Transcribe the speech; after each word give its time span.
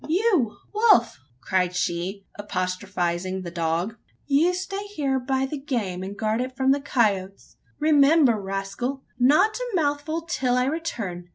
"You, 0.09 0.57
Wolf!" 0.73 1.19
cried 1.41 1.75
she, 1.75 2.25
apostrophising 2.33 3.43
the 3.43 3.51
dog; 3.51 3.97
"you 4.25 4.51
stay 4.55 4.83
here 4.85 5.19
by 5.19 5.45
the 5.45 5.59
game, 5.59 6.01
and 6.01 6.17
guard 6.17 6.41
it 6.41 6.57
from 6.57 6.71
the 6.71 6.81
coyotes. 6.81 7.57
Remember! 7.79 8.41
rascal! 8.41 9.03
not 9.19 9.57
a 9.59 9.71
mouthful 9.75 10.23
till 10.23 10.55
I 10.57 10.65
return. 10.65 11.29